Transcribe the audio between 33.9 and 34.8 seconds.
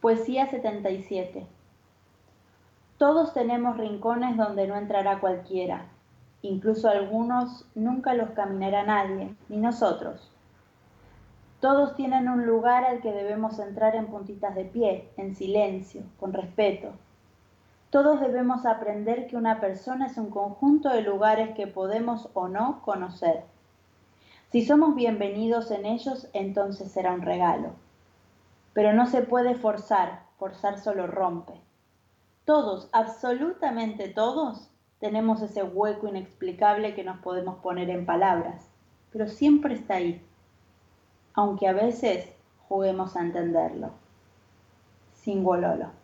todos,